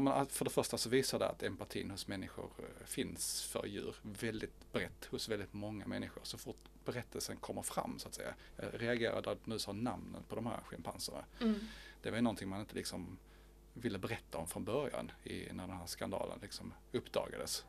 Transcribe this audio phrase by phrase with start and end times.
[0.00, 3.96] men för det första så visar det att empatin hos människor eh, finns för djur
[4.02, 6.20] väldigt brett hos väldigt många människor.
[6.24, 8.34] Så fort berättelsen kommer fram så att säga.
[8.56, 11.24] Jag reagerade att nu sa namnen på de här schimpanserna.
[11.40, 11.60] Mm.
[12.02, 13.18] Det var ju någonting man inte liksom
[13.74, 17.64] ville berätta om från början i, när den här skandalen liksom uppdagades.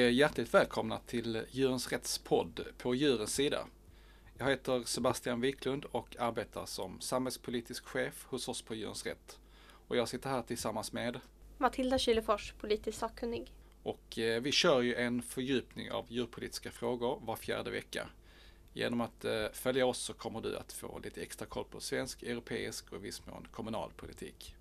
[0.00, 3.66] Hjärtligt välkomna till Djurens Rätts podd På djurens sida.
[4.38, 9.38] Jag heter Sebastian Wiklund och arbetar som samhällspolitisk chef hos oss på Djurens Rätt.
[9.88, 11.20] Och jag sitter här tillsammans med
[11.58, 13.52] Matilda Kylefors, politiskt sakkunnig.
[13.82, 18.08] och eh, vi kör ju en fördjupning av djurpolitiska frågor var fjärde vecka.
[18.72, 22.22] Genom att eh, följa oss så kommer du att få lite extra koll på svensk,
[22.22, 24.54] europeisk och i viss mån kommunal politik.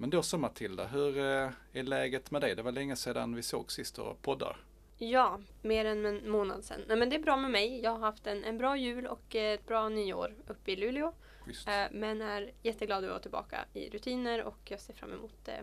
[0.00, 2.54] Men då så Matilda, hur eh, är läget med dig?
[2.54, 4.56] Det var länge sedan vi såg sist och poddar.
[4.98, 6.80] Ja, mer än en månad sedan.
[6.88, 7.80] Nej, men det är bra med mig.
[7.82, 11.12] Jag har haft en, en bra jul och ett bra nyår uppe i Luleå.
[11.40, 11.68] Schysst.
[11.68, 15.54] Eh, men är jätteglad att vara tillbaka i rutiner och jag ser fram emot eh,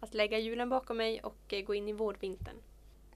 [0.00, 2.56] att lägga julen bakom mig och gå in i vårvintern.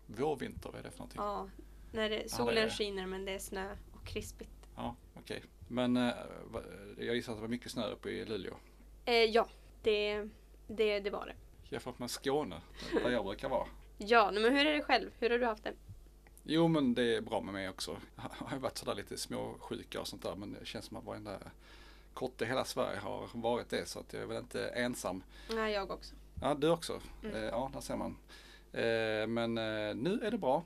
[0.06, 1.21] Vårvinter, vad är det för någonting?
[1.23, 1.49] Ja,
[1.93, 4.51] när det, det solen är- skiner men det är snö och krispigt.
[4.77, 5.43] Ja, okej.
[5.69, 6.12] Men eh,
[6.51, 6.61] va-
[6.99, 8.55] jag gissar att det var mycket snö uppe i Luleå.
[9.05, 9.49] Eh, ja,
[9.83, 10.28] det,
[10.67, 11.34] det, det var det.
[11.70, 12.61] Jämfört med Skåne,
[12.93, 13.67] där jag brukar vara.
[13.98, 15.11] Ja, men hur är det själv?
[15.19, 15.73] Hur har du haft det?
[16.43, 17.97] Jo, men det är bra med mig också.
[18.17, 21.39] Jag har varit sådär lite småsjuka och sånt där, men det känns som att varenda
[22.15, 25.23] kotte i hela Sverige har varit det, så att jag är väl inte ensam.
[25.55, 26.15] Nej, jag också.
[26.43, 27.01] Ja, du också.
[27.23, 27.37] Mm.
[27.37, 28.17] Eh, ja, där ser man.
[28.73, 30.65] Eh, men eh, nu är det bra.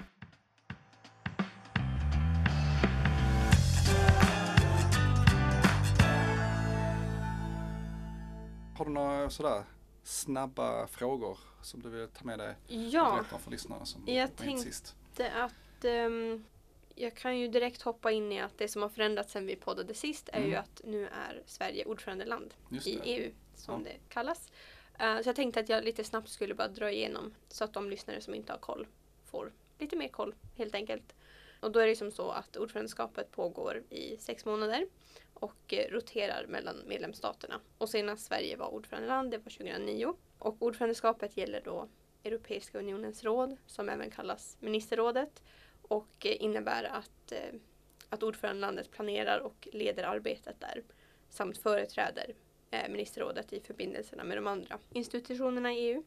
[8.77, 9.65] Har du några sådär
[10.09, 15.85] snabba frågor som du vill ta med dig Ja, för lyssnarna som Jag tänkte- att
[15.85, 16.45] ehm,
[16.95, 19.95] jag kan ju direkt hoppa in i att det som har förändrats sen vi poddade
[19.95, 20.51] sist är Mm.
[20.51, 22.55] ju att nu är Sverige ordförandeland
[22.85, 22.99] i.
[23.05, 23.91] EU som Ja.
[23.91, 24.53] det kallas.
[24.99, 27.91] Eh, så jag tänkte att jag lite snabbt skulle bara dra igenom så att de
[27.91, 28.87] lyssnare som inte har koll
[29.25, 31.15] får lite mer koll helt enkelt.
[31.61, 34.87] Och då är det som så att ordförandeskapet pågår i sex månader
[35.35, 37.61] och eh, roterar mellan medlemsstaterna.
[37.79, 40.15] Och senast Sverige var ordförandeland, det var 2009.
[40.39, 41.89] Och ordförandeskapet gäller då
[42.25, 45.43] Europeiska unionens råd, som även kallas ministerrådet,
[45.83, 47.55] och eh, innebär att, eh,
[48.09, 50.83] att ordförandelandet planerar och leder arbetet där
[51.31, 52.35] samt företräder
[52.89, 56.03] ministerrådet i förbindelserna med de andra institutionerna i EU.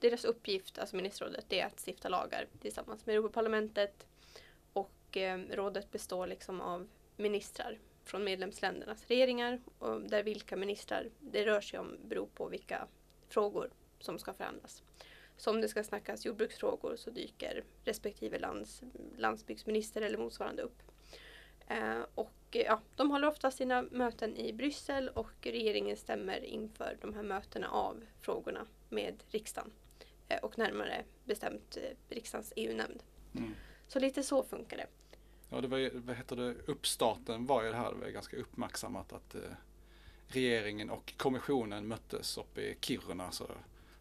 [0.00, 4.06] Deras uppgift, alltså ministerrådet, är att stifta lagar tillsammans med Europaparlamentet
[5.16, 11.46] och eh, rådet består liksom av ministrar från medlemsländernas regeringar och där vilka ministrar det
[11.46, 12.86] rör sig om beror på vilka
[13.28, 14.82] frågor som ska förhandlas.
[15.36, 18.82] Så om det ska snackas jordbruksfrågor så dyker respektive lands
[19.18, 20.82] landsbygdsminister eller motsvarande upp.
[21.68, 27.14] Eh, och ja, de håller ofta sina möten i Bryssel och regeringen stämmer inför de
[27.14, 29.72] här mötena av frågorna med riksdagen.
[30.28, 33.02] Eh, och närmare bestämt eh, riksdagens EU-nämnd.
[33.34, 33.54] Mm.
[33.88, 34.86] Så lite så funkar det.
[35.50, 38.36] Ja, det var ju, vad heter det, uppstarten var ju det här, det var ganska
[38.36, 39.40] uppmärksammat att eh,
[40.28, 43.46] regeringen och kommissionen möttes uppe i Kiruna så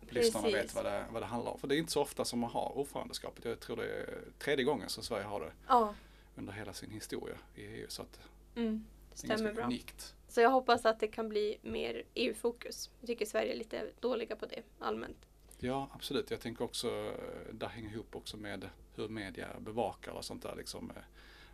[0.09, 0.75] lyssnarna vet Precis.
[0.75, 1.59] vad det, vad det handlar om.
[1.59, 3.45] För det är inte så ofta som man har ordförandeskapet.
[3.45, 5.95] Jag tror det är tredje gången som Sverige har det Ja,
[6.35, 7.85] under hela sin historia i EU.
[7.89, 8.19] Så att
[8.55, 9.65] mm, det är stämmer ganska bra.
[9.65, 10.15] unikt.
[10.27, 12.89] Så jag hoppas att det kan bli mer EU-fokus.
[12.99, 15.17] Jag tycker Sverige är lite dåliga på det allmänt.
[15.59, 16.31] Ja, absolut.
[16.31, 20.55] Jag tänker också, eh, det hänger ihop också med hur media bevakar och sånt där.
[20.55, 21.01] Liksom, eh,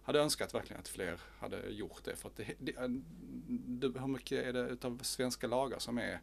[0.04, 2.16] hade önskat verkligen att fler hade gjort det.
[2.16, 2.76] För att det, det,
[3.90, 6.20] det, hur mycket är det utav svenska lagar som är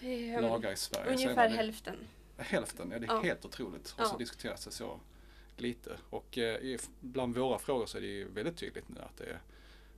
[0.00, 1.04] Ehm, lagar i Sverige?
[1.04, 1.96] Så är Ungefär hälften.
[2.36, 3.20] Hälften, ja det är Ja.
[3.20, 3.82] helt otroligt.
[3.98, 4.18] Och så Ja.
[4.18, 5.00] diskuteras det så
[5.56, 5.96] lite.
[6.10, 9.40] Och eh, bland våra frågor så är det ju väldigt tydligt nu att det är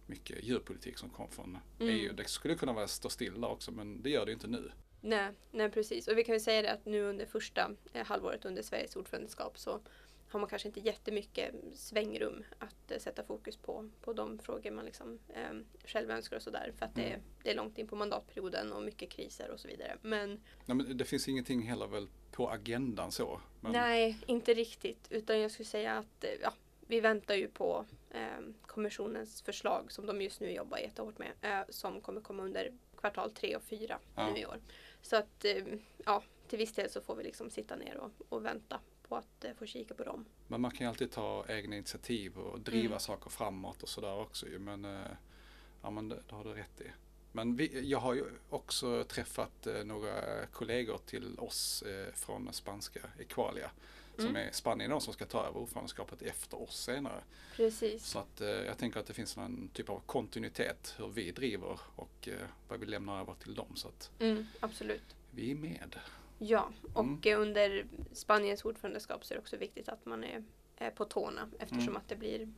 [0.06, 1.94] mycket djurpolitik som kom från Mm.
[1.94, 2.12] EU.
[2.12, 4.70] Det skulle kunna vara stå stilla också men det gör det ju inte nu.
[5.00, 6.08] Nej, nej, precis.
[6.08, 9.58] Och vi kan ju säga det att nu under första eh, halvåret under Sveriges ordförandeskap
[9.58, 9.80] så
[10.30, 14.84] har man kanske inte jättemycket svängrum att eh, sätta fokus på, på de frågor man
[14.84, 15.50] liksom, eh,
[15.84, 16.72] själv önskar och sådär.
[16.78, 17.20] För att det, Mm.
[17.42, 19.96] det är långt in på mandatperioden och mycket kriser och så vidare.
[20.02, 20.28] Men
[20.66, 23.40] Nej, men det finns ingenting heller väl på agendan så.
[23.60, 25.06] Men, nej, inte riktigt.
[25.10, 26.52] Utan jag skulle säga att eh, ja,
[26.86, 28.20] vi väntar ju på eh,
[28.66, 31.32] kommissionens förslag som de just nu jobbar jättehårt med.
[31.40, 34.30] Eh, som kommer komma under kvartal tre och fyra Ja.
[34.30, 34.60] nu i år.
[35.02, 35.64] Så att eh,
[36.04, 38.80] ja, till viss del så får vi liksom sitta ner och, och vänta
[39.10, 40.24] på att eh, få kika på dem.
[40.48, 43.00] Men man kan ju alltid ta egna initiativ och driva Mm.
[43.00, 44.58] saker framåt och sådär också ju.
[44.58, 45.00] Men, eh,
[45.82, 46.90] ja men det, det har du rätt i.
[47.32, 51.84] Men vi, jag har ju också träffat eh, några kollegor till oss
[52.14, 53.70] från spanska Equalia.
[54.16, 54.48] Som Mm.
[54.48, 57.20] är Spanien de som ska ta över ordförandeskapet efter oss senare.
[57.56, 58.06] Precis.
[58.06, 61.80] Så att eh, jag tänker att det finns en typ av kontinuitet hur vi driver
[61.96, 63.76] och eh, vad vi lämnar över till dem.
[63.76, 65.16] Så att Mm, absolut.
[65.30, 65.96] vi är med.
[66.42, 67.40] Ja, och Mm.
[67.42, 70.44] under Spaniens ordförandeskap så är det också viktigt att man är,
[70.76, 71.96] är på tårna eftersom Mm.
[71.96, 72.48] att det blir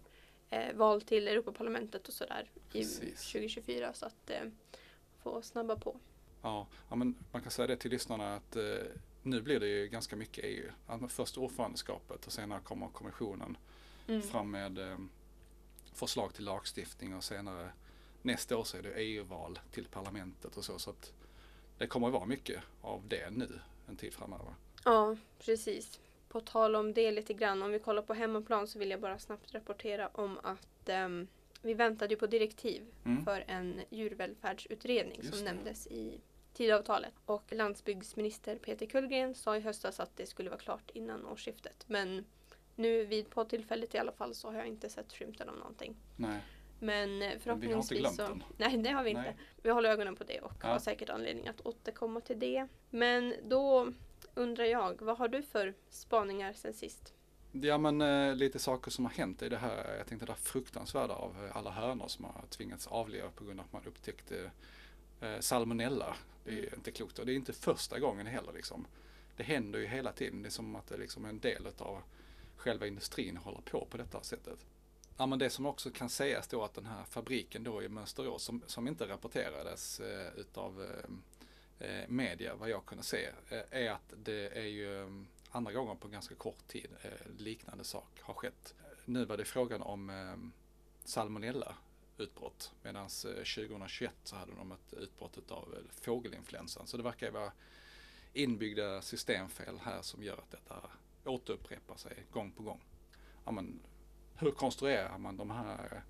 [0.51, 3.27] eh, val till Europaparlamentet och sådär i Precis.
[3.33, 4.43] 2024 så att eh,
[5.23, 5.97] få snabba på.
[6.43, 8.63] Ja, ja, men man kan säga det till lyssnarna att eh,
[9.23, 10.71] nu blir det ju ganska mycket EU.
[10.87, 13.57] Alltså först ordförandeskapet och senare kommer kommissionen
[14.09, 14.23] Mm.
[14.23, 14.99] fram med eh,
[15.93, 17.73] förslag till lagstiftning och senare
[18.23, 20.79] nästa år så är det EU-val till parlamentet och så.
[20.79, 21.13] Så att
[21.79, 23.61] det kommer att vara mycket av det nu
[23.93, 24.55] en tid framöver.
[24.85, 26.01] Ja, precis.
[26.29, 29.19] På tal om det lite grann, om vi kollar på hemmaplan så vill jag bara
[29.19, 31.27] snabbt rapportera om att ehm,
[31.63, 33.25] vi väntade ju på direktiv Mm.
[33.25, 35.53] för en djurvälfärdsutredning Just som det.
[35.53, 36.21] nämndes i
[36.55, 37.15] Tidöavtalet.
[37.27, 41.85] Och landsbygdsminister Peter Kullgren sa i höstas att det skulle vara klart innan årsskiftet.
[41.89, 42.25] Men
[42.77, 45.97] nu vid poddtillfället i alla fall så har jag inte sett skymten av någonting.
[46.17, 46.41] Nej,
[46.83, 48.23] Men eh, men vi har inte förhoppningsvis glömt så...
[48.23, 48.43] den.
[48.57, 49.23] Nej, det har vi inte.
[49.23, 49.37] Nej.
[49.63, 50.69] Vi håller ögonen på det och Ja.
[50.69, 52.67] har säkert anledning att återkomma till det.
[52.91, 53.93] Men då
[54.35, 57.15] undrar jag, vad har du för spaningar sen sist?
[57.53, 60.39] Ja men eh, lite saker som har hänt i det här, jag tänkte det här
[60.39, 64.51] fruktansvärda av eh, alla hönor som har tvingats avliva på grund av att man upptäckte
[65.21, 66.17] eh, salmonella.
[66.45, 68.87] Det är ju inte klokt och det är inte första gången heller liksom.
[69.37, 72.03] Det händer ju hela tiden, det är som att det liksom är en del av
[72.57, 74.67] själva industrin håller på på detta sättet.
[75.17, 78.43] Ja men det som också kan sägas då att den här fabriken då i Mönsterås
[78.43, 83.91] som, som inte rapporterades eh, utav eh, eh media vad jag kunde se eh, är
[83.91, 85.09] att det är ju eh,
[85.51, 88.75] andra gången på ganska kort tid eh, liknande sak har skett.
[89.05, 90.37] Nu var det frågan om eh,
[91.05, 91.75] salmonella
[92.19, 96.87] utbrott medan eh, 2021 så hade de ett utbrott av eh, fågelinfluensan.
[96.87, 97.53] Så det verkar ju vara
[98.33, 100.91] inbyggda systemfel här som gör att detta
[101.25, 102.81] återupprepar sig gång på gång.
[103.45, 103.81] Ja, men,
[104.43, 106.03] hur konstruerar man de här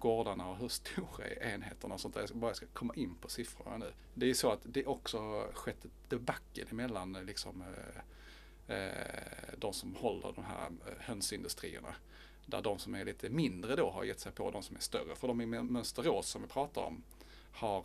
[0.00, 2.20] gårdarna och hur stora är enheterna och sånt där.
[2.20, 3.92] Jag ska bara ska komma in på siffrorna nu.
[4.14, 7.62] Det är ju så att det också har skett ett debacle emellan eh, liksom,
[8.66, 11.94] eh, eh, de som håller de här hönsindustrierna.
[12.46, 15.16] Där de som är lite mindre då har gett sig på de som är större.
[15.16, 17.02] För de i Mönsterås som vi pratar om
[17.52, 17.84] har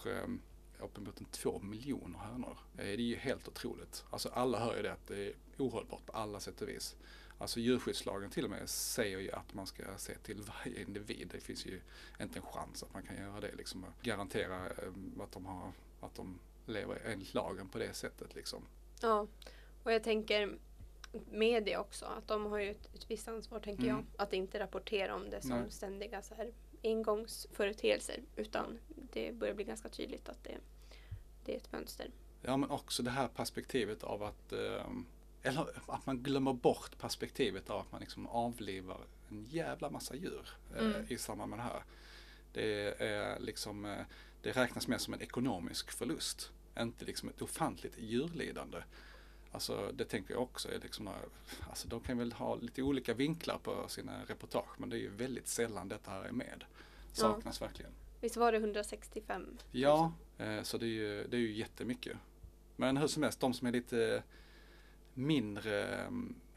[0.79, 2.57] uppemot en två miljoner hönor.
[2.73, 4.03] Det är ju helt otroligt.
[4.09, 6.95] Alltså alla hör ju det att det är ohållbart på alla sätt och vis.
[7.37, 11.29] Alltså djurskyddslagen till och med säger ju att man ska se till varje individ.
[11.31, 11.81] Det finns ju
[12.21, 15.71] inte en chans att man kan göra det liksom garantera eh, att de har,
[16.01, 18.63] att de lever enligt lagen på det sättet liksom.
[19.01, 19.27] Ja,
[19.83, 20.57] och jag tänker
[21.31, 23.95] media också, att de har ju ett, ett visst ansvar tänker Mm.
[23.95, 24.05] jag.
[24.21, 25.71] Att inte rapportera om det som Nej.
[25.71, 26.51] ständiga så här,
[26.83, 28.19] engångsföreteelser.
[28.35, 28.79] Utan
[29.13, 30.57] det börjar bli ganska tydligt att det,
[31.45, 32.09] det är ett mönster.
[32.41, 34.87] Ja men också det här perspektivet av att eh,
[35.47, 40.49] eller att man glömmer bort perspektivet av att man liksom avlivar en jävla massa djur
[40.75, 41.05] eh, Mm.
[41.09, 41.83] i samband med det här.
[42.53, 43.97] Det är liksom, eh,
[44.41, 46.51] det räknas mer som en ekonomisk förlust.
[46.79, 48.77] Inte liksom ett ofantligt djurlidande.
[49.51, 51.17] Alltså det tänker jag också är liksom, några-
[51.69, 55.09] alltså de kan väl ha lite olika vinklar på sina reportage men det är ju
[55.09, 56.63] väldigt sällan detta här är med.
[57.13, 57.91] Saknas verkligen.
[58.21, 59.57] Visst var det 165?
[59.71, 62.17] Ja, eh, så det är, ju, det är ju jättemycket.
[62.75, 64.23] Men hur som helst, de som är lite
[65.17, 66.05] mindre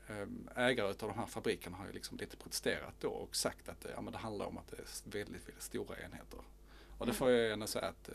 [0.09, 3.87] eh, ägare utav de här fabrikerna har ju liksom lite protesterat då och sagt att
[3.95, 6.39] ja, men det handlar om att det är väldigt, väldigt stora enheter.
[6.99, 7.15] Och det Mm.
[7.15, 8.15] får jag ändå säga att eh,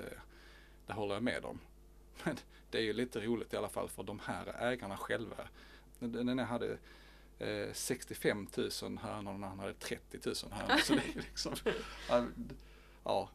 [0.88, 1.59] det håller jag med om.
[2.23, 2.38] Men
[2.71, 5.47] det är ju lite roligt i alla fall för de här ägarna själva.
[6.00, 6.77] Den ena hade
[7.39, 8.47] eh, 65
[8.81, 10.77] 000 hönor och den andra hade 30 000 hönor.
[10.81, 11.53] Så det är liksom,
[13.03, 13.29] ja,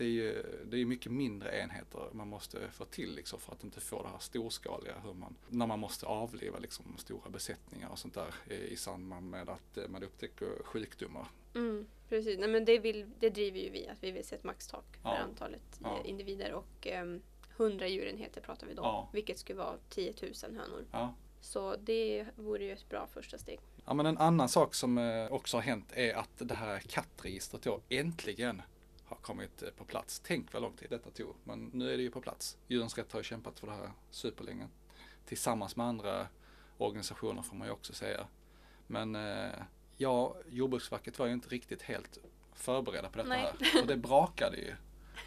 [0.00, 3.64] det är ju det är mycket mindre enheter man måste få till liksom för att
[3.64, 7.98] inte få det här storskaliga hur man, när man måste avliva liksom stora besättningar och
[7.98, 11.26] sånt där i, samband med att eh, man upptäcker sjukdomar.
[11.54, 14.44] Mm, precis, Nej, men det, vill, det driver ju vi, att vi vill se ett
[14.44, 15.16] maxtak för Ja.
[15.16, 15.98] antalet Ja.
[16.04, 17.22] eh, individer och ehm,
[17.56, 19.08] 100 djurenheter pratar vi då, Ja.
[19.12, 20.84] vilket skulle vara 10 000 hönor.
[20.92, 21.14] Ja.
[21.40, 23.60] Så det vore ju ett bra första steg.
[23.86, 27.62] Ja men en annan sak som eh, också har hänt är att det här kattregistret
[27.62, 28.62] då äntligen
[29.10, 30.20] har kommit eh, på plats.
[30.24, 32.58] Tänk vad lång tid detta tog, men nu är det ju på plats.
[32.68, 34.68] Djurens Rätt har kämpat för det här superlänge.
[35.26, 36.26] Tillsammans med andra
[36.78, 38.26] organisationer får man ju också säga.
[38.86, 39.50] Men eh,
[39.96, 42.18] ja, Jordbruksverket var ju inte riktigt helt
[42.54, 43.52] förberedda på detta Nej.
[43.60, 43.80] här.
[43.82, 44.74] Och det brakade ju.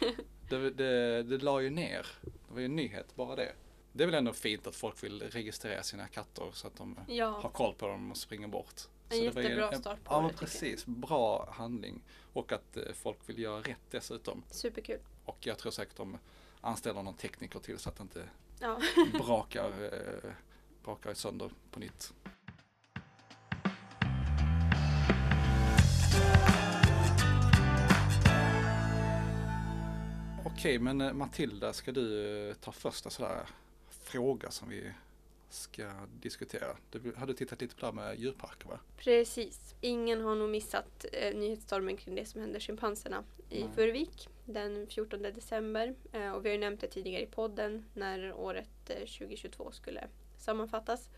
[0.48, 2.06] Det, det, det la ju ner.
[2.22, 3.52] Det var ju en nyhet bara det.
[3.92, 7.26] det är väl ändå fint att folk vill registrera sina katter så att de Ja.
[7.42, 8.80] har koll på dem och springer bort.
[9.08, 10.36] En Så jättebra start på Ja, det, jag.
[10.38, 10.86] precis.
[10.86, 12.02] Bra handling.
[12.32, 14.42] Och att eh, folk vill göra rätt dessutom.
[14.50, 14.98] Superkul.
[15.24, 16.18] Och jag tror säkert de
[16.60, 18.28] anställer någon tekniker till så att det inte
[18.60, 18.80] Ja.
[19.18, 20.30] brakar, eh,
[20.84, 22.12] brakar sönder på nytt.
[30.44, 33.46] Okej, men eh, Matilda, ska du eh, ta första sådär
[33.90, 34.92] fråga som vi
[35.54, 36.76] ska diskutera?
[36.90, 38.80] Du hade tittat lite på det här med djurparker va?
[38.96, 39.74] Precis.
[39.80, 43.68] Ingen har nog missat eh, nyhetsstormen kring det som hände schimpanserna i Nej.
[43.74, 45.94] Furuvik den 14 december.
[46.12, 50.08] Eh, och vi har ju nämnt det tidigare i podden när året eh, 2022 skulle
[50.38, 51.08] sammanfattas.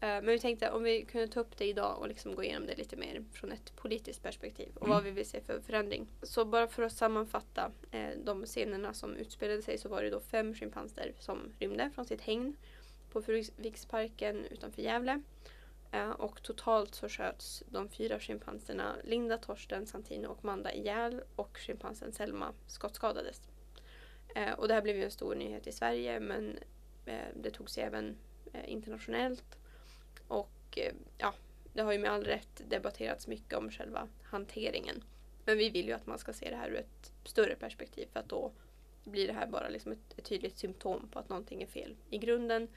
[0.00, 2.66] Eh, men vi tänkte om vi kunde ta upp det idag och liksom gå igenom
[2.66, 4.94] det lite mer från ett politiskt perspektiv och Mm.
[4.94, 6.06] vad vi vill se för förändring.
[6.22, 10.20] Så bara för att sammanfatta eh, de scenerna som utspelade sig så var det då
[10.20, 12.56] fem schimpanser som rymde från sitt hägn
[13.18, 15.22] på Furuviksparken utanför Gävle.
[15.92, 21.58] Eh, och totalt så sköts de fyra schimpanserna Linda, Torsten, Santino och Manda ihjäl och
[21.58, 23.40] schimpansen Selma skottskadades.
[24.34, 26.58] Eh, och det här blev ju en stor nyhet i Sverige men
[27.06, 28.16] eh, det togs sig även
[28.64, 29.58] internationellt.
[30.28, 30.78] Och
[31.18, 31.34] ja,
[31.72, 35.04] det har ju med all rätt debatterats mycket om själva hanteringen.
[35.44, 38.20] Men vi vill ju att man ska se det här ur ett större perspektiv för
[38.20, 38.52] att då
[39.10, 42.18] blir det här bara liksom ett, ett tydligt symptom på att någonting är fel i
[42.18, 42.68] grunden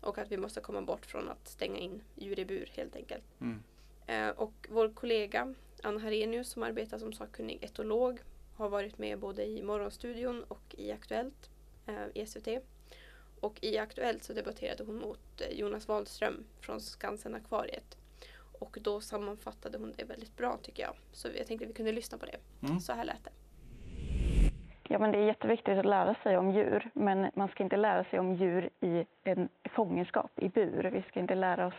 [0.00, 3.24] och att vi måste komma bort från att stänga in djur i bur helt enkelt.
[3.40, 3.62] Mm.
[4.06, 8.20] Eh, och vår kollega Anna Harenius som arbetar som sakkunnig etolog
[8.54, 11.50] har varit med både i Morgonstudion och i Aktuellt
[11.86, 12.48] eh, i SVT.
[13.40, 17.96] Och i Aktuellt så debatterade hon mot eh, Jonas Wahlström från Skansen-akvariet.
[18.58, 20.94] Och då sammanfattade hon det väldigt bra tycker jag.
[21.12, 22.36] Så jag tänkte att vi kunde lyssna på det.
[22.66, 22.80] Mm.
[22.80, 23.30] Så här lät det.
[24.92, 28.04] Ja, men det är jätteviktigt att lära sig om djur, men man ska inte lära
[28.04, 30.90] sig om djur i en fångenskap, i bur.
[30.92, 31.74] Vi ska inte lära oss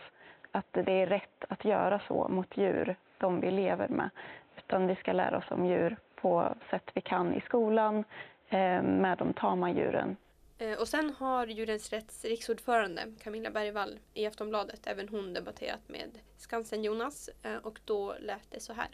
[0.50, 4.10] att det är rätt att göra så mot djur, de vi lever med.
[4.56, 8.04] Utan vi ska lära oss om djur på sätt vi kan i skolan,
[8.48, 10.16] eh, med de tama djuren.
[10.58, 16.18] Eh, Och sen har Djurens Rätts riksordförande Camilla Bergvall i Aftonbladet även hon debatterat med
[16.36, 18.88] Skansen-Jonas eh, och då lät det så här.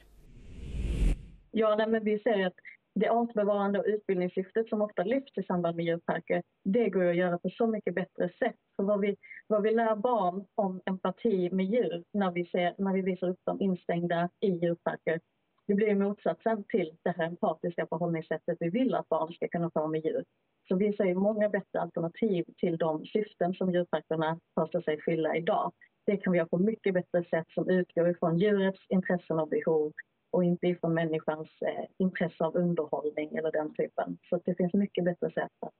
[1.51, 2.55] Ja, nej, men vi ser att
[2.99, 7.17] det artbevarande och utbildningssyftet som ofta lyfts i samband med djurparker, det går ju att
[7.17, 8.57] göra på så mycket bättre sätt.
[8.77, 12.93] För vad vi, vad vi lär barn om empati med djur när vi, ser, när
[12.93, 15.21] vi visar upp dem instängda i djurparker,
[15.67, 19.87] det blir motsatsen till det här empatiska förhållningssättet vi vill att barn ska kunna få
[19.87, 20.25] med djur.
[20.69, 25.73] Så vi ser många bättre alternativ till de syften som djurparkerna påstår sig fylla idag.
[26.07, 29.93] Det kan vi göra på mycket bättre sätt som utgår ifrån djurets intressen och behov
[30.31, 34.19] och inte ifrån människans eh, intresse av underhållning eller den typen.
[34.31, 35.75] Så det finns mycket bättre sätt att,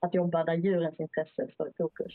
[0.00, 2.12] att jobba där djurens intresse står i fokus.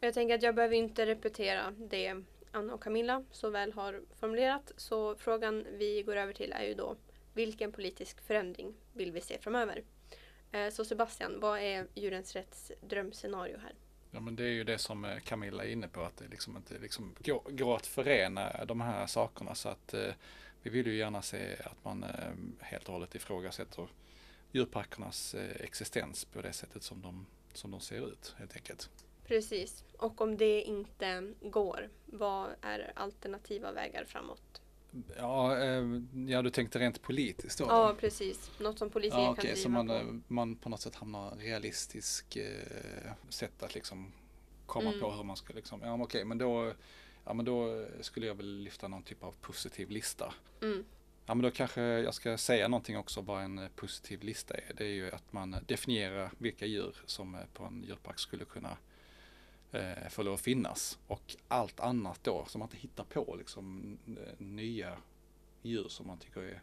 [0.00, 2.14] Jag tänker att jag behöver inte repetera det
[2.50, 4.72] Anna och Camilla så väl har formulerat.
[4.76, 6.96] Så frågan vi går över till är ju då
[7.34, 9.82] vilken politisk förändring vill vi se framöver?
[10.52, 13.72] Eh, Så Sebastian, vad är Djurens Rätts drömscenario här?
[14.10, 16.56] Ja men det är ju det som eh, Camilla är inne på att det liksom
[16.56, 20.00] inte liksom går, går att förena de här sakerna så att eh,
[20.70, 22.10] vi vill ju gärna se att man eh,
[22.60, 23.88] helt och hållet ifrågasätter
[24.52, 28.90] djurparkernas eh, existens på det sättet som de, som de ser ut helt enkelt.
[29.26, 29.84] Precis.
[29.98, 34.60] Och om det inte går, vad är alternativa vägar framåt?
[35.16, 35.84] Ja, eh,
[36.28, 37.64] ja du tänkte rent politiskt då?
[37.68, 38.50] Ja, precis.
[38.58, 40.34] Något som politiker Ja, kan okej, driva så man, på.
[40.34, 42.38] man på något sätt hamnar realistisk
[43.28, 44.12] sätt att liksom
[44.66, 45.00] komma Mm.
[45.00, 46.72] på hur man ska liksom, ja okej, men då,
[47.26, 50.34] ja men då skulle jag väl lyfta någon typ av positiv lista.
[50.62, 50.84] Mm.
[51.26, 54.72] Ja men då kanske jag ska säga någonting också vad en positiv lista är.
[54.76, 58.76] Det är ju att man definierar vilka djur som på en djurpark skulle kunna
[59.72, 60.98] eh, få lov att finnas.
[61.06, 63.98] Och allt annat då som man inte hittar på liksom
[64.38, 64.96] nya
[65.62, 66.62] djur som man tycker är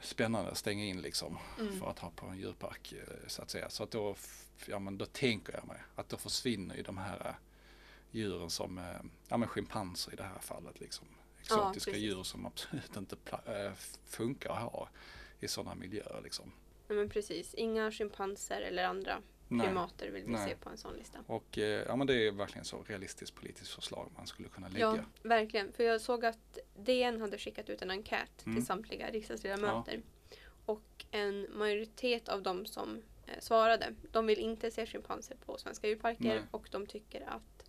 [0.00, 1.80] spännande att stänga in liksom Mm.
[1.80, 3.70] för att ha på en djurpark eh, så att säga.
[3.70, 4.16] Så att då,
[4.66, 7.36] ja men då tänker jag mig att då försvinner ju de här
[8.10, 8.84] djuren som, eh,
[9.28, 11.06] ja men schimpanser i det här fallet liksom.
[11.40, 12.04] Exotiska precis.
[12.04, 13.72] djur som absolut inte eh,
[14.06, 14.88] funkar att ha
[15.40, 16.52] i sådana miljöer liksom.
[16.88, 17.54] Nej, men precis.
[17.54, 19.66] Inga schimpanser eller andra Nej.
[19.66, 20.48] primater vill vi Nej.
[20.48, 21.18] se på en sån lista.
[21.26, 24.80] Och eh, ja men det är verkligen så realistiskt politiskt förslag man skulle kunna lägga.
[24.96, 25.72] Ja, verkligen.
[25.72, 28.56] För jag såg att DN hade skickat ut en enkät Mm.
[28.56, 30.02] till samtliga riksdagsledamöter.
[30.66, 35.88] Och en majoritet av de som eh, svarade, de vill inte se schimpanser på svenska
[35.88, 36.42] djurparker Nej.
[36.50, 37.65] och de tycker att,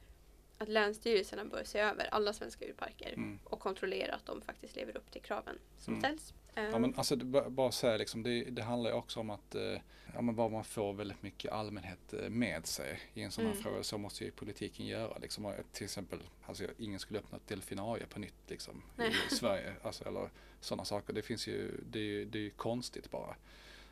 [0.58, 3.40] att länsstyrelserna bör se över alla svenska djurparker Mm.
[3.44, 6.02] och kontrollera att de faktiskt lever upp till kraven som Mm.
[6.02, 6.34] ställs.
[6.72, 7.16] Ja men alltså
[7.50, 9.82] bara säga liksom, det, det handlar ju också om att eh,
[10.14, 13.52] ja, men bara man får väldigt mycket allmänhet eh, med sig i en sån här
[13.52, 13.64] mm.
[13.64, 13.84] fråga.
[13.84, 15.18] Så måste ju politiken göra.
[15.18, 18.84] Liksom, till exempel, alltså, ingen skulle öppna ett delfinarie på nytt liksom,
[19.30, 19.74] i Sverige.
[19.82, 21.14] Alltså, eller sådana saker.
[21.14, 23.36] Det finns ju, det är ju, det är ju konstigt bara.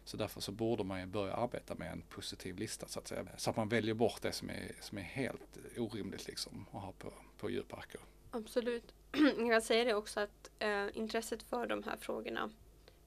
[0.05, 3.27] Så därför så borde man ju börja arbeta med en positiv lista så att säga.
[3.37, 6.91] Så att man väljer bort det som är, som är helt orimligt liksom att ha
[6.91, 8.01] på, på djurparker.
[8.31, 8.93] Absolut.
[9.37, 12.49] Jag kan säga det också att eh, intresset för de här frågorna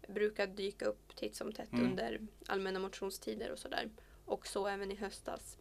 [0.08, 1.84] brukar dyka upp titt som tätt mm.
[1.84, 3.90] under allmänna motionstider och sådär.
[4.24, 5.58] Och så även i höstas.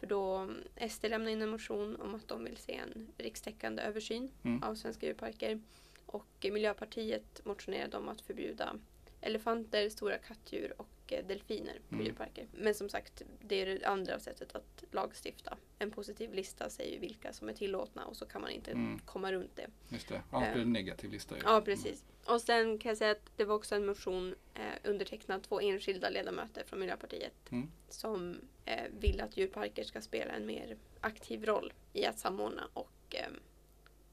[0.00, 3.82] För då mm, SD lämnade in en motion om att de vill se en rikstäckande
[3.82, 4.62] översyn mm.
[4.62, 5.60] av svenska djurparker.
[6.06, 8.76] Och Miljöpartiet motionerade om att förbjuda
[9.24, 12.06] elefanter, stora kattdjur och och delfiner på mm.
[12.06, 12.46] djurparker.
[12.52, 15.56] Men som sagt, det är det andra sättet att lagstifta.
[15.78, 18.98] En positiv lista säger vilka som är tillåtna och så kan man inte mm.
[18.98, 19.66] komma runt det.
[19.88, 21.36] Just det, blir det en negativ lista.
[21.44, 22.02] Ja, precis.
[22.02, 22.34] Mm.
[22.34, 26.10] Och sen kan jag säga att det var också en motion eh, undertecknad två enskilda
[26.10, 27.70] ledamöter från Miljöpartiet mm.
[27.88, 32.90] som eh, vill att djurparker ska spela en mer aktiv roll i att samordna och
[33.10, 33.30] eh,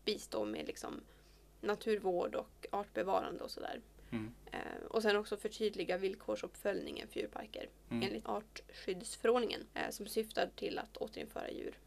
[0.05, 1.01] bistå med liksom,
[1.61, 3.81] naturvård och artbevarande och sådär.
[4.11, 4.33] Mm.
[4.51, 8.03] Eh, och sen också förtydliga villkorsuppföljningen för djurparker mm.
[8.03, 11.77] enligt artskyddsförordningen eh, som syftar till att återinföra djur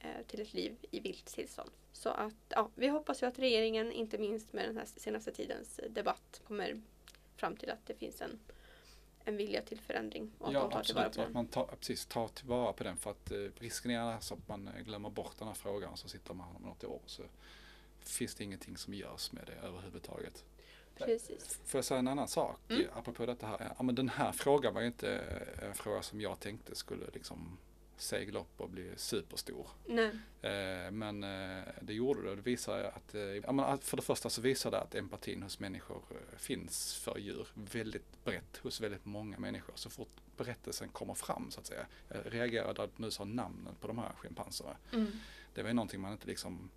[0.00, 1.70] eh, till ett liv i vilt tillstånd.
[1.92, 5.80] Så att ja, vi hoppas ju att regeringen, inte minst med den här senaste tidens
[5.90, 6.80] debatt, kommer
[7.36, 8.38] fram till att det finns en,
[9.24, 10.32] en vilja till förändring.
[10.38, 11.18] Och ja, att absolut.
[11.18, 14.48] Att man tar, precis, tar tillvara på den för att eh, risken är annars att
[14.48, 17.22] man glömmer bort den här frågan och så sitter man om något år så
[18.00, 20.44] finns det ingenting som görs med det överhuvudtaget.
[21.04, 21.58] Precis.
[21.64, 22.86] Får jag säga en annan sak mm.
[22.94, 23.72] apropå detta här?
[23.78, 25.18] Ja, men den här frågan var ju inte
[25.62, 27.58] en fråga som jag tänkte skulle liksom
[28.02, 29.66] segla upp och bli superstor.
[29.86, 30.10] Nej.
[30.42, 32.36] Eh, men eh, det gjorde det.
[32.36, 36.02] Det visar att, eh, men för det första så visar det att empatin hos människor
[36.36, 39.72] finns för djur väldigt brett hos väldigt många människor.
[39.76, 41.86] Så fort berättelsen kommer fram så att säga.
[42.08, 44.76] Jag reagerade att nu sa namnen på de här schimpanserna.
[44.92, 45.06] Mm.
[45.54, 46.70] Det var ju någonting man inte liksom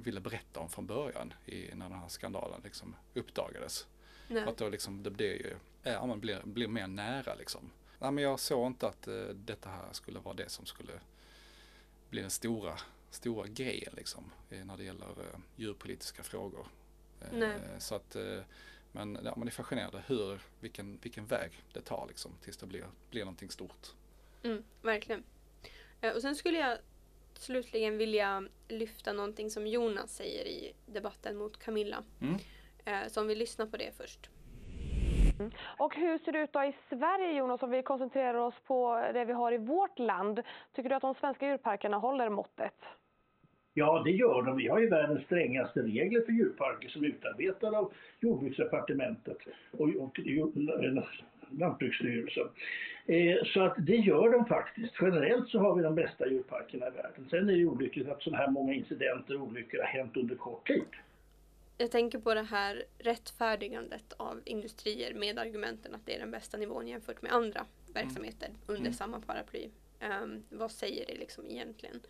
[0.00, 3.86] ville berätta om från början i, när den här skandalen liksom uppdagades.
[4.28, 4.44] Nej.
[4.44, 7.70] Att då liksom, det blir ju, ja, man blir, blir mer nära liksom.
[7.98, 10.92] Nej, men jag såg inte att uh, detta här skulle vara det som skulle
[12.10, 12.74] bli den stora,
[13.10, 16.66] stora grejen liksom när det gäller uh, djurpolitiska frågor.
[17.32, 18.16] Uh, så att,
[18.92, 22.86] men, ja, man är fascinerad hur, vilken, vilken väg det tar liksom tills det blir,
[23.10, 23.94] blir någonting stort.
[24.42, 25.22] Mm, verkligen.
[26.14, 26.78] Och sen skulle jag
[27.40, 32.04] slutligen vilja lyfta någonting som Jonas säger i debatten mot Camilla.
[32.20, 32.34] Mm.
[32.84, 34.30] Eh, så om vi lyssnar på det först.
[35.38, 35.52] Mm.
[35.78, 39.24] Och hur ser det ut då i Sverige Jonas, om vi koncentrerar oss på det
[39.24, 40.42] vi har i vårt land?
[40.72, 42.74] Tycker du att de svenska djurparkerna håller måttet?
[43.74, 44.56] Ja, det gör de.
[44.56, 49.38] Vi har ju världens strängaste regler för djurparker som är utarbetade av Jordbruksdepartementet
[49.70, 50.18] och, och
[51.50, 52.48] Lantbruksstyrelsen.
[53.10, 54.94] Eh, så att det gör de faktiskt.
[55.00, 57.26] Generellt så har vi de bästa djurparkerna i världen.
[57.30, 60.66] Sen är det olyckligt att så här många incidenter och olyckor har hänt under kort
[60.66, 60.86] tid.
[61.78, 66.56] Jag tänker på det här rättfärdigandet av industrier med argumenten att det är den bästa
[66.56, 68.60] nivån jämfört med andra verksamheter mm.
[68.66, 68.92] under mm.
[68.92, 69.68] samma paraply.
[70.22, 72.00] Um, vad säger det liksom egentligen?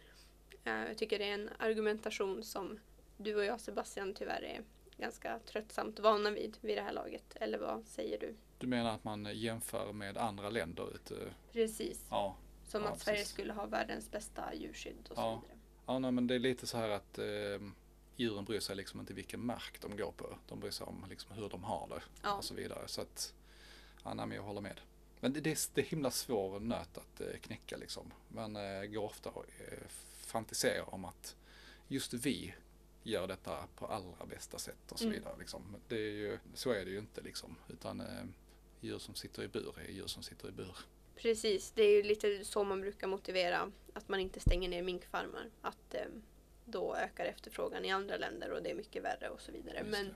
[0.67, 2.79] Uh, jag tycker det är en argumentation som
[3.17, 4.61] du och jag Sebastian tyvärr är
[4.97, 7.37] ganska tröttsamt vana vid vid det här laget.
[7.41, 8.35] Eller vad säger du?
[8.61, 10.95] Du menar att man jämför med andra länder?
[10.95, 11.15] Ute?
[11.53, 12.05] Precis.
[12.11, 12.37] Ja.
[12.65, 13.33] Som ja, att Sverige precis.
[13.33, 15.23] skulle ha världens bästa djurskydd och ja.
[15.23, 15.59] så vidare.
[15.87, 17.25] Ja, nej, men det är lite så här att eh,
[18.17, 20.39] djuren bryr sig liksom inte vilken mark de går på.
[20.49, 22.35] De bryr sig om liksom hur de har det ja.
[22.35, 22.89] och så vidare.
[22.89, 23.35] Så att,
[24.05, 24.81] ja, nej, men jag håller med.
[25.21, 28.13] Men det, det, är, det är himla svår nöt att eh, knäcka liksom.
[28.29, 31.37] Man eh, går ofta och eh, fantiserar om att
[31.89, 32.55] just vi
[33.03, 35.19] gör detta på allra bästa sätt och så mm.
[35.19, 35.35] vidare.
[35.39, 35.77] Liksom.
[35.89, 37.57] Det är ju, så är det ju inte liksom.
[37.69, 38.25] Utan eh,
[38.81, 40.77] djur som sitter i bur är djur som sitter i bur.
[41.17, 45.51] Precis, det är ju lite så man brukar motivera att man inte stänger ner minkfarmar.
[45.61, 46.05] Att eh,
[46.65, 49.85] då ökar efterfrågan i andra länder och det är mycket värre och så vidare.
[49.91, 50.15] Men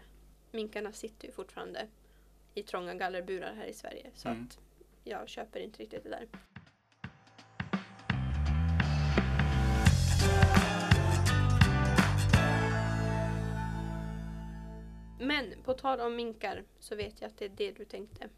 [0.51, 1.89] minkarna sitter ju fortfarande
[2.55, 4.11] i trånga gallerburar här i Sverige.
[4.15, 4.45] Så mm.
[4.45, 4.59] att
[5.05, 6.29] jag köper inte riktigt det där.
[15.19, 18.29] Men på tal om minkar så vet jag att det är det du tänkte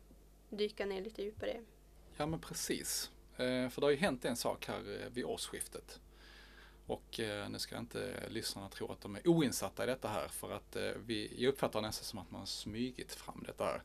[0.56, 1.60] dyka ner lite djupare.
[2.16, 3.10] Ja men precis.
[3.36, 6.00] Eh, för det har ju hänt en sak här eh, vid årsskiftet.
[6.86, 10.52] Och eh, nu ska inte lyssnarna tro att de är oinsatta i detta här för
[10.52, 13.82] att eh, vi, jag uppfattar nästan som att man har smygit fram detta här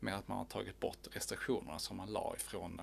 [0.00, 2.80] med att man har tagit bort restriktionerna som man la ifrån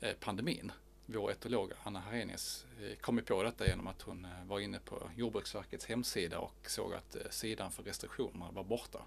[0.00, 0.72] eh, pandemin
[1.06, 2.66] vår etolog Anna Harenius
[3.00, 7.70] kom på detta genom att hon var inne på Jordbruksverkets hemsida och såg att sidan
[7.70, 9.02] för restriktionerna var borta.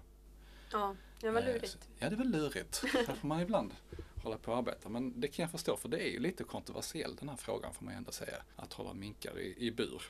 [0.76, 1.88] Ja, det var Eh, lurigt.
[1.98, 2.82] Ja, det väl lurigt.
[2.92, 3.74] Där får man ibland
[4.22, 4.88] hålla på och arbeta.
[4.88, 7.84] Men det kan jag förstå för det är ju lite kontroversiell den här frågan får
[7.84, 8.42] man ändå säga.
[8.56, 10.02] Att hålla minkar i, i bur.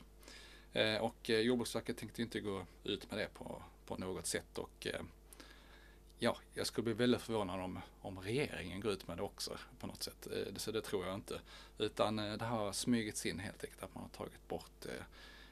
[0.73, 4.57] Eh, och eh, Jordbruksverket tänkte inte gå ut med det på, på något sätt.
[4.57, 5.01] Och eh,
[6.19, 9.87] ja, jag skulle bli väldigt förvånad om, om regeringen går ut med det också på
[9.87, 10.27] något sätt.
[10.27, 11.41] Eh, det, så det tror jag inte.
[11.77, 15.03] Utan eh, det har smygits in helt enkelt att man har tagit bort eh,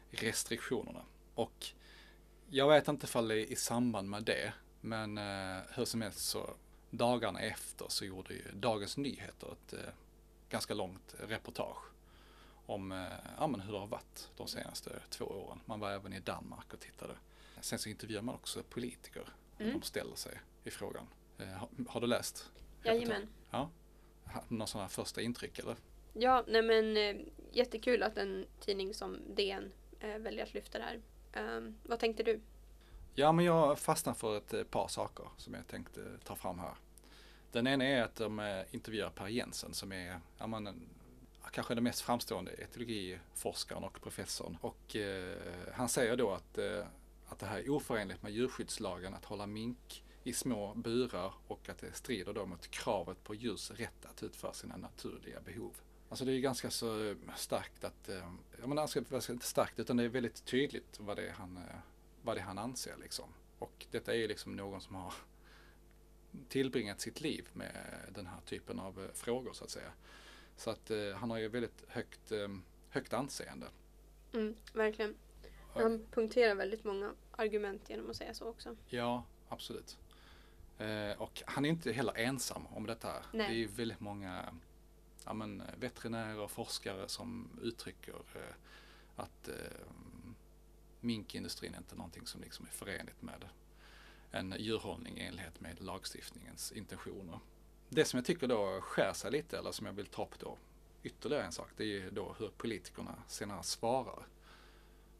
[0.10, 1.02] restriktionerna.
[1.36, 1.66] Och
[2.50, 4.54] jag vet inte ifall det är i samband med det,
[4.86, 6.50] men eh, hur som helst så
[6.90, 9.80] dagarna efter så gjorde ju Dagens Nyheter ett eh,
[10.50, 11.78] ganska långt reportage
[12.66, 13.06] om eh,
[13.40, 15.60] ja, men hur det har varit de senaste två åren.
[15.66, 17.14] Man var även i Danmark och tittade.
[17.62, 19.74] Sen så intervjuar man också politiker Mm.
[19.74, 21.08] de ställer sig i frågan.
[21.38, 22.52] Eh, har, har du läst?
[22.84, 23.28] Jajamän.
[23.52, 23.70] Ja.
[24.26, 25.76] Ha- Några sådana första intryck eller?
[26.14, 27.16] Ja, nej men eh,
[27.52, 31.02] jättekul att en tidning som DN eh, väljer att lyfta det här.
[31.34, 32.42] Ehm, vad tänkte du?
[33.18, 36.60] Ja, men jag fastnar för ett eh, par saker som jag tänkte eh, ta fram
[36.60, 36.76] här.
[37.52, 40.88] Den ena är att de eh, intervjuar Per Jensen som är ja, man,
[41.52, 44.58] kanske den mest framstående etologiforskaren och professorn.
[44.62, 45.38] Och eh,
[45.74, 46.86] han säger då att, eh,
[47.28, 51.78] att det här är oförenligt med djurskyddslagen att hålla mink i små burar och att
[51.78, 55.74] det strider då mot kravet på djurs rätt att utföra sina naturliga behov.
[56.10, 60.04] Alltså det är ganska så starkt att, eh, jag menar alltså, inte starkt utan det
[60.04, 61.76] är väldigt tydligt vad det är han, eh,
[62.26, 63.30] vad det är han anser liksom.
[63.60, 65.14] Och detta är ju liksom någon som har
[66.48, 67.76] tillbringat sitt liv med
[68.10, 69.92] den här typen av eh, frågor så att säga.
[70.58, 72.48] Så att eh, han har ju väldigt högt, eh,
[72.90, 73.68] högt anseende.
[74.34, 75.16] Mm, verkligen.
[75.74, 78.76] Han punkterar väldigt många argument genom att säga så också.
[78.88, 79.98] Ja, absolut.
[80.78, 83.14] Eh, och han är inte heller ensam om detta.
[83.34, 83.48] Nej.
[83.48, 84.56] Det är ju väldigt många
[85.26, 88.56] ja, men, eh, veterinärer och forskare som uttrycker eh,
[89.16, 89.50] att
[91.06, 93.46] minkindustrin är inte någonting som liksom är förenligt med
[94.32, 97.40] en djurhållning i enlighet med lagstiftningens intentioner.
[97.90, 100.58] Det som jag tycker då skär sig lite, eller som jag vill ta upp då
[101.04, 104.28] ytterligare en sak, det är ju då hur politikerna senare svarar.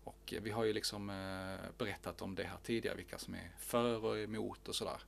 [0.04, 3.52] Och eh, vi har ju liksom eh, berättat om det här tidigare, vilka som är
[3.60, 5.02] för och emot och sådär.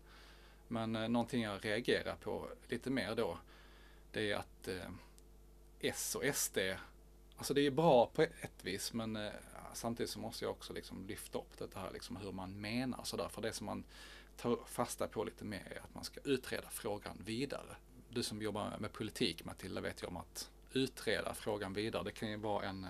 [0.67, 3.37] Men eh, någonting jag reagerar på lite mer då,
[4.11, 4.69] det är att
[5.79, 6.57] S och SD,
[7.37, 9.15] alltså det är ju bra på ett vis men
[9.73, 13.27] samtidigt så måste jag också liksom lyfta upp det här liksom hur man menar sådär.
[13.29, 13.83] För det som man
[14.37, 17.75] tar fasta på lite mer är att man ska utreda frågan vidare.
[18.09, 22.29] Du som jobbar med politik Matilda vet ju om att utreda frågan vidare, det kan
[22.29, 22.89] ju vara en eh,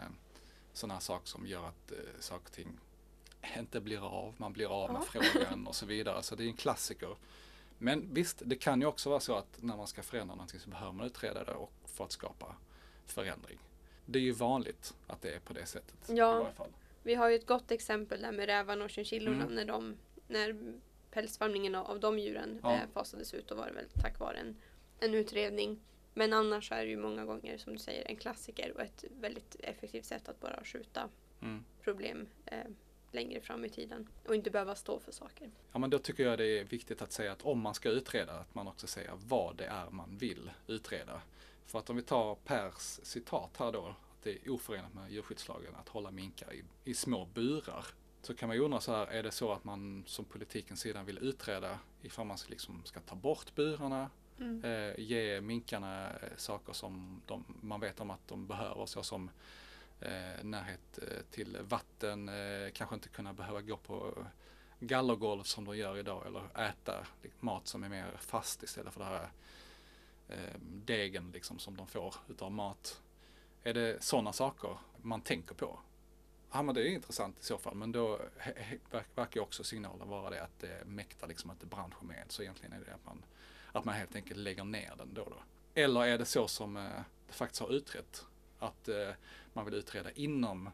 [0.74, 2.80] sån här sak som gör att eh, saker och ting
[3.58, 6.24] inte blir av, man blir av med frågan och så vidare.
[6.24, 7.16] Så det är en klassiker.
[7.78, 10.70] Men visst, det kan ju också vara så att när man ska förändra någonting så
[10.70, 12.56] behöver man utreda det och för att skapa
[13.06, 13.60] förändring.
[14.10, 16.10] Det är ju vanligt att det är på det sättet.
[16.10, 16.36] Ja.
[16.38, 16.70] I varje fall.
[17.04, 19.56] Vi har ju ett gott exempel där med rävarna och chinchillorna Mm.
[19.56, 19.96] när, de,
[20.28, 20.56] när
[21.12, 22.74] pälsfarmningen av, av de djuren Ja.
[22.74, 23.48] eh, fasades ut.
[23.48, 24.56] Då var det väl tack vare en,
[25.00, 25.80] en utredning.
[26.14, 29.56] Men annars är det ju många gånger som du säger en klassiker och ett väldigt
[29.60, 31.10] effektivt sätt att bara skjuta
[31.42, 31.64] Mm.
[31.84, 32.58] problem eh,
[33.18, 35.52] längre fram i tiden och inte behöva stå för saker.
[35.72, 38.32] Ja men då tycker jag det är viktigt att säga att om man ska utreda
[38.34, 41.22] att man också säger vad det är man vill utreda.
[41.66, 45.76] För att om vi tar Pers citat här då, att det är oförenligt med djurskyddslagen
[45.76, 47.86] att hålla minkar i, i små burar.
[48.22, 51.04] Så kan man ju undra så här, är det så att man som politikens sida
[51.04, 54.64] vill utreda ifall man liksom ska ta bort burarna, Mm.
[54.64, 59.30] eh, ge minkarna saker som de, man vet om att de behöver såsom
[60.00, 64.26] Eh, närhet eh, till vatten, eh, kanske inte kunna behöva gå på
[64.80, 69.00] gallergolv som de gör idag eller äta liksom, mat som är mer fast istället för
[69.00, 69.30] det här
[70.30, 73.02] eh, degen liksom som de får utav mat.
[73.64, 75.80] Är det sådana saker man tänker på?
[76.52, 78.20] Ja men det är intressant i så fall men då
[79.16, 82.74] verkar ju också signalen vara det att det mäktar liksom inte branschen med så egentligen
[82.74, 83.24] är det att man,
[83.72, 85.24] att man helt enkelt lägger ner den då.
[85.24, 85.38] då.
[85.74, 86.74] Eller är det så som
[87.28, 88.26] det faktiskt har utrett
[88.60, 89.10] att eh,
[89.54, 90.70] man vill utreda inom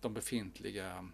[0.00, 1.08] de befintliga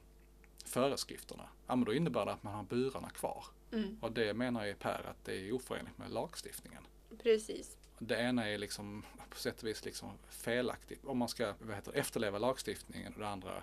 [0.64, 1.48] föreskrifterna.
[1.66, 3.44] Ja men då innebär det att man har burarna kvar.
[3.72, 3.98] Mm.
[4.00, 6.86] Och det menar ju Per att det är oförenligt med lagstiftningen.
[7.22, 7.76] Precis.
[7.98, 11.92] Det ena är liksom på sätt och vis liksom felaktigt om man ska vad heter,
[11.92, 13.62] efterleva lagstiftningen och det andra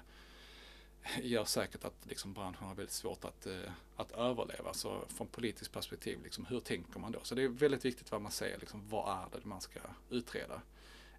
[1.22, 4.74] gör säkert att liksom branschen har väldigt svårt att, eh, att överleva.
[4.74, 7.20] Så från politiskt perspektiv, liksom, hur tänker man då?
[7.24, 10.62] Så det är väldigt viktigt vad man säger, liksom, vad är det man ska utreda?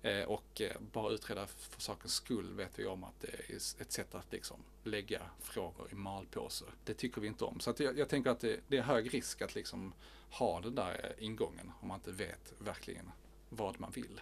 [0.02, 3.92] Eh, och eh, bara utreda för sakens skull vet vi om att det är ett
[3.92, 6.64] sätt att liksom lägga frågor i malpåse.
[6.84, 7.60] Det tycker vi inte om.
[7.60, 9.94] Så att jag, jag tänker att det, det är hög risk att liksom
[10.30, 13.10] ha den där eh, ingången om man inte vet verkligen
[13.48, 14.20] vad man vill.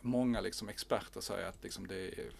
[0.00, 2.32] Många liksom experter säger att liksom det är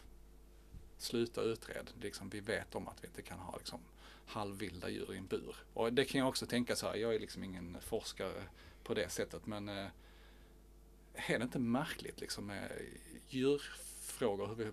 [0.99, 1.90] sluta utred.
[2.01, 3.81] Liksom vi vet om att vi inte kan ha liksom
[4.27, 5.57] halvvilda djur i en bur.
[5.75, 8.43] Och det kan jag också tänka så här, jag är liksom ingen forskare
[8.85, 9.87] på det sättet men eh,
[11.14, 12.73] är det inte märkligt liksom med
[13.29, 14.70] djurfrågor, hur vi,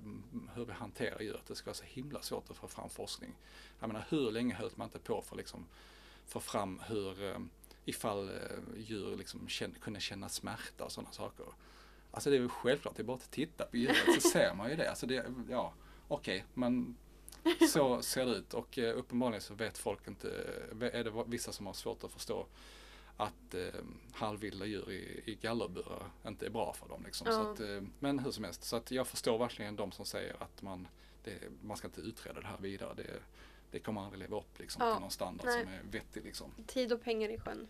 [0.55, 3.33] hur vi hanterar djur, att det ska vara så himla svårt att få fram forskning.
[3.79, 5.65] Jag menar hur länge höll man inte på för att liksom
[6.25, 7.39] få fram hur, eh,
[7.85, 8.35] ifall eh,
[8.77, 11.45] djur liksom känner, kunde känna smärta och sådana saker.
[12.11, 14.69] Alltså det är väl självklart, det är bara att titta på djuret så ser man
[14.69, 14.89] ju det.
[14.89, 15.73] Alltså det ja,
[16.07, 16.95] okej, okay, men
[17.71, 20.29] så ser det ut och eh, uppenbarligen så vet folk inte,
[20.81, 22.47] är det vissa som har svårt att förstå
[23.17, 23.81] att eh,
[24.13, 27.03] halvvilda djur i, i gallerburar inte är bra för dem.
[27.05, 27.27] Liksom.
[27.27, 30.43] Så att, eh, men hur som helst, så att jag förstår verkligen de som säger
[30.43, 30.87] att man,
[31.23, 32.93] det, man ska inte utreda det här vidare.
[32.93, 33.19] Det,
[33.71, 34.93] det kommer aldrig leva upp liksom, ja.
[34.93, 35.63] till någon standard Nej.
[35.63, 36.23] som är vettig.
[36.23, 36.51] Liksom.
[36.67, 37.67] Tid och pengar i sjön.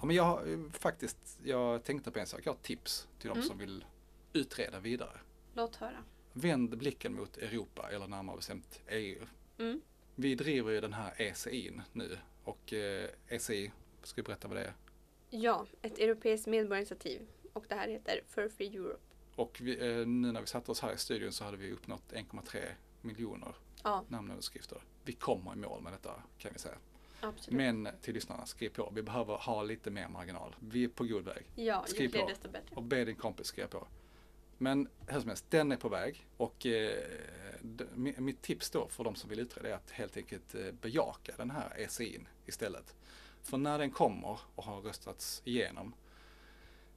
[0.00, 2.40] Ja, men jag har faktiskt, jag tänkte på en sak.
[2.44, 3.48] Jag har tips till de mm.
[3.48, 3.84] som vill
[4.32, 5.20] utreda vidare.
[5.54, 6.04] Låt höra.
[6.32, 9.26] Vänd blicken mot Europa, eller närmare bestämt EU.
[9.58, 9.80] Mm.
[10.14, 14.64] Vi driver ju den här ECI nu och eh, ECI, ska du berätta vad det
[14.64, 14.74] är?
[15.30, 17.20] Ja, ett europeiskt medborgarinitiativ
[17.52, 19.00] och det här heter For Free Europe.
[19.36, 22.12] Och vi, eh, nu när vi satte oss här i studion så hade vi uppnått
[22.12, 22.58] 1,3
[23.00, 24.04] miljoner ja.
[24.08, 24.82] namnunderskrifter.
[25.04, 26.78] Vi kommer i mål med detta kan vi säga.
[27.20, 27.56] Absolut.
[27.56, 28.92] Men till lyssnarna, skriv på.
[28.94, 30.56] Vi behöver ha lite mer marginal.
[30.60, 31.44] Vi är på god väg.
[31.54, 32.76] Ja, skriv ju fler desto bättre.
[32.76, 33.86] Och be din kompis skriva på.
[34.62, 36.26] Men hur som helst, den är på väg.
[36.36, 37.04] Och eh,
[37.94, 41.50] mitt tips då för de som vill utreda är att helt enkelt eh, bejaka den
[41.50, 42.94] här ECIn istället.
[43.42, 45.94] För när den kommer och har röstats igenom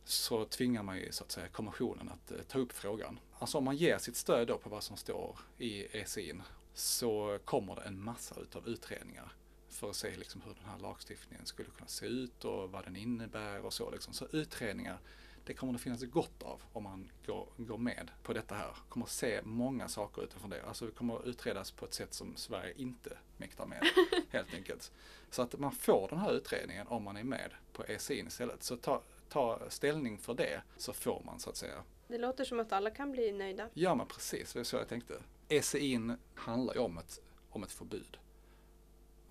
[0.04, 3.20] så tvingar man ju så att säga kommissionen att eh, ta upp frågan.
[3.40, 6.42] Alltså om man ger sitt stöd då på vad som står i ECIn
[6.74, 9.34] så kommer det en massa utav utredningar
[9.70, 12.96] för att se liksom hur den här lagstiftningen skulle kunna se ut och vad den
[12.96, 13.92] innebär och så.
[13.92, 14.14] Liksom.
[14.14, 15.00] Så utredningar,
[15.46, 18.76] det kommer det finnas gott av om man går, går med på detta här.
[18.90, 20.64] Kommer se många saker utifrån det.
[20.64, 23.84] Alltså det kommer att utredas på ett sätt som Sverige inte mäktar med
[24.30, 24.92] helt enkelt.
[25.30, 28.64] Så att man får den här utredningen om man är med på ECIN istället.
[28.64, 31.84] Så ta, ta ställning för det så får man så att säga.
[32.08, 33.70] Det låter som att alla kan bli nöjda.
[33.74, 35.14] Ja men precis, det är så jag tänkte.
[35.50, 38.18] ECIN handlar ju om ett, om ett förbud.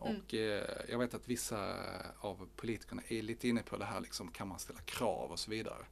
[0.03, 0.17] Mm.
[0.17, 1.77] Och eh, jag vet att vissa
[2.19, 5.51] av politikerna är lite inne på det här, liksom, kan man ställa krav och så
[5.51, 5.85] vidare.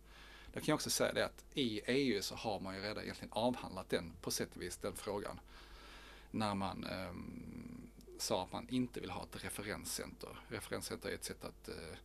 [0.52, 3.88] Jag kan också säga det att i EU så har man ju redan egentligen avhandlat
[3.88, 5.40] den, på sätt och vis, den frågan.
[6.30, 7.12] När man eh,
[8.18, 10.38] sa att man inte vill ha ett referenscenter.
[10.48, 11.96] Referenscenter är ett sätt att eh,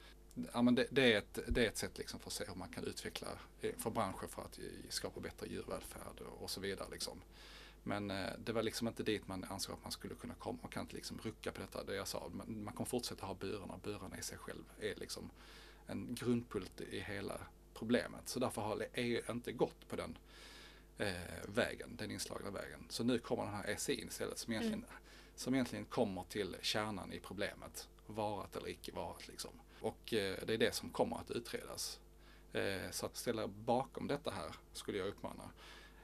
[0.53, 2.55] Ja, men det, det, är ett, det är ett sätt liksom för att se hur
[2.55, 3.27] man kan utveckla
[3.61, 6.87] eh, för branscher för att skapa bättre djurvälfärd och, så vidare.
[6.91, 7.21] Liksom.
[7.83, 10.57] Men eh, det var liksom inte dit man ansåg att man skulle kunna komma.
[10.61, 12.29] Man kan inte liksom rucka på detta, det jag sa.
[12.33, 13.79] Man, man kommer fortsätta ha burarna.
[13.83, 15.29] Burarna i sig själv är liksom
[15.87, 17.39] en grundpult i hela
[17.77, 18.29] problemet.
[18.29, 20.17] Så därför har EU inte gått på den
[20.97, 21.13] eh,
[21.47, 22.85] vägen, den inslagna vägen.
[22.89, 24.95] Så nu kommer den här ECI istället som egentligen, mm.
[25.35, 27.89] som egentligen kommer till kärnan i problemet.
[28.07, 29.51] Varat eller icke varat liksom.
[29.81, 31.99] Och eh, det är det som kommer att utredas.
[32.53, 35.49] Eh, så att ställa bakom detta här skulle jag uppmana.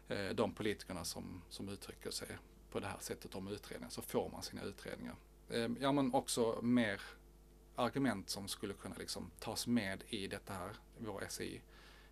[0.07, 2.37] Eh, de politikerna som, som uttrycker sig
[2.71, 5.15] på det här sättet om utredningar så får man sina utredningar.
[5.49, 7.01] Eh, ja men också mer
[7.75, 11.61] argument som skulle kunna liksom tas med i detta här, vår SI,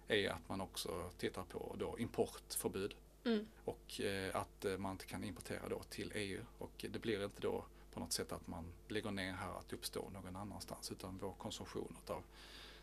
[0.08, 2.95] är att man också tittar på då importförbud.
[3.24, 3.47] Mm.
[3.65, 7.65] Och eh, att man inte kan importera då till EU och det blir inte då
[7.93, 11.97] på något sätt att man lägger ner här att uppstå någon annanstans utan vår konsumtion
[12.08, 12.24] av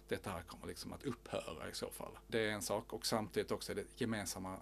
[0.08, 2.18] detta här kommer liksom att upphöra i så fall.
[2.26, 4.56] Det är en sak och samtidigt också är det gemensamma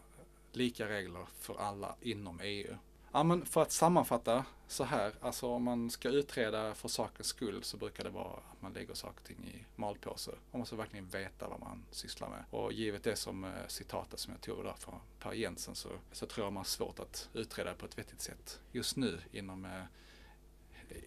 [0.53, 2.77] lika regler för alla inom EU.
[3.17, 7.63] Ja, men för att sammanfatta så här, alltså om man ska utreda för sakens skull
[7.63, 10.31] så brukar det vara att man lägger saker och ting i malpåse.
[10.53, 12.45] Man måste verkligen veta vad man sysslar med.
[12.51, 16.27] Och givet det som eh, citatet som jag tog där från Per Jensen så, så
[16.27, 19.83] tror jag man har svårt att utreda på ett vettigt sätt just nu inom eh,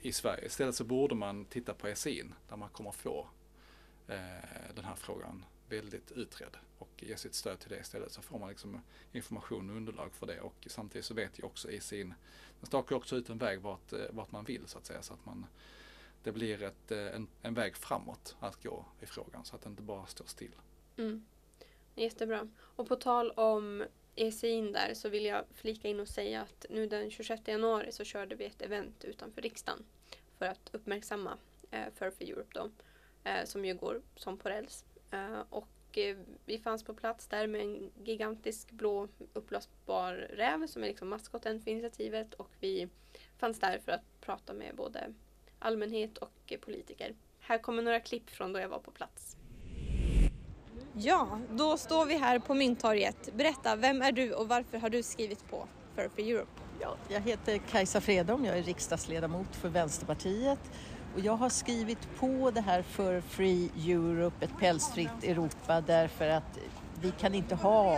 [0.01, 0.45] i Sverige.
[0.45, 3.27] Istället så borde man titta på SIN där man kommer få
[4.07, 8.39] eh, den här frågan väldigt utredd och ge sitt stöd till det istället så får
[8.39, 12.13] man liksom information och underlag för det och samtidigt så vet jag också i sin,
[12.59, 15.13] den stakar också ut en väg vart, eh, vart man vill så att säga så
[15.13, 15.45] att man
[16.23, 19.69] det blir ett, eh, en, en väg framåt att gå i frågan så att det
[19.69, 20.55] inte bara står still.
[20.97, 21.25] Mm.
[21.95, 22.49] Jättebra.
[22.59, 23.83] Och på tal om
[24.15, 28.03] ECIN där så vill jag flika in och säga att nu den 26 januari så
[28.03, 29.85] körde vi ett event utanför riksdagen
[30.37, 31.37] för att uppmärksamma
[31.71, 32.69] eh, Furphy Europe då,
[33.23, 34.85] eh, som ju går som på räls.
[35.11, 40.83] Eh, och eh, vi fanns på plats där med en gigantisk blå uppblåsbar räv som
[40.83, 42.89] är liksom maskoten för initiativet och vi
[43.37, 45.13] fanns där för att prata med både
[45.59, 47.15] allmänhet och politiker.
[47.39, 49.35] Här kommer några klipp från då jag var på plats.
[50.93, 53.33] Ja, då står vi här på Mynttorget.
[53.33, 56.51] Berätta, vem är du och varför har du skrivit på för Free Europe?
[56.81, 60.59] Ja, jag heter Kajsa Fredholm, jag är riksdagsledamot för Vänsterpartiet
[61.13, 66.59] och jag har skrivit på det här för Free Europe, ett pälsfritt Europa, därför att
[67.01, 67.97] vi kan inte ha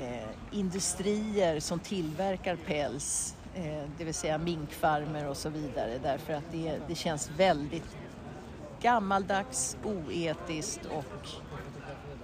[0.00, 6.52] eh, industrier som tillverkar päls, eh, det vill säga minkfarmer och så vidare, därför att
[6.52, 7.96] det, det känns väldigt
[8.80, 11.28] gammaldags, oetiskt och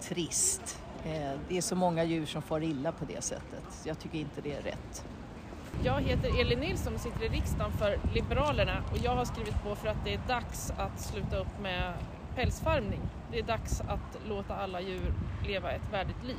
[0.00, 0.78] trist.
[1.04, 3.82] Eh, det är så många djur som far illa på det sättet.
[3.84, 5.04] Jag tycker inte det är rätt.
[5.84, 9.76] Jag heter Elin Nilsson och sitter i riksdagen för Liberalerna och jag har skrivit på
[9.76, 11.94] för att det är dags att sluta upp med
[12.34, 13.00] pälsfarmning.
[13.30, 16.38] Det är dags att låta alla djur leva ett värdigt liv.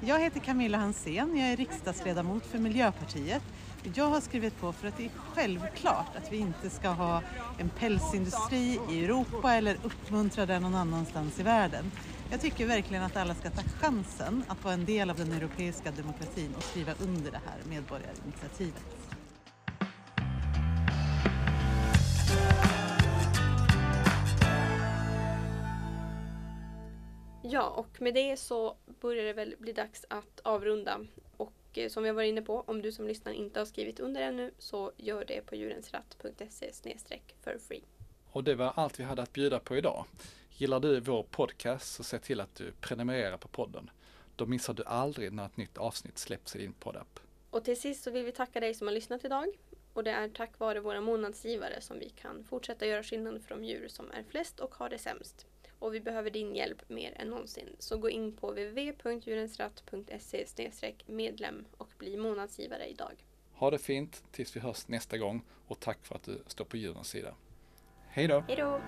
[0.00, 3.42] Jag heter Camilla Hansén, jag är riksdagsledamot för Miljöpartiet.
[3.82, 7.22] Jag har skrivit på för att det är självklart att vi inte ska ha
[7.58, 11.90] en pälsindustri i Europa eller uppmuntra den någon annanstans i världen.
[12.30, 15.90] Jag tycker verkligen att alla ska ta chansen att vara en del av den europeiska
[15.90, 18.84] demokratin och skriva under det här medborgarinitiativet.
[27.42, 31.00] Ja, och med det så börjar det väl bli dags att avrunda.
[31.36, 34.00] Och eh, som vi har varit inne på, om du som lyssnar inte har skrivit
[34.00, 36.72] under ännu så gör det på djurensratt.se
[37.42, 37.82] för free.
[38.32, 40.04] Och det var allt vi hade att bjuda på idag.
[40.58, 43.90] Gillar du vår podcast så se till att du prenumererar på podden.
[44.36, 47.20] Då missar du aldrig när ett nytt avsnitt släpps i din poddapp.
[47.50, 49.46] Och till sist så vill vi tacka dig som har lyssnat idag.
[49.92, 53.64] Och det är tack vare våra månadsgivare som vi kan fortsätta göra skillnad för de
[53.64, 55.46] djur som är flest och har det sämst.
[55.78, 57.76] Och vi behöver din hjälp mer än någonsin.
[57.78, 60.46] Så gå in på www.djurensratt.se
[61.06, 63.24] medlem och bli månadsgivare idag.
[63.52, 66.76] Ha det fint tills vi hörs nästa gång och tack för att du står på
[66.76, 67.34] djurens sida.
[68.08, 68.44] Hej då!
[68.48, 68.80] Hej då!